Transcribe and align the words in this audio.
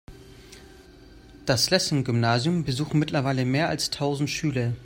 Das 1.45 1.69
Lessing-Gymnasium 1.69 2.63
besuchen 2.63 2.99
mittlerweile 2.99 3.45
mehr 3.45 3.69
als 3.69 3.91
tausend 3.91 4.31
Schüler. 4.31 4.73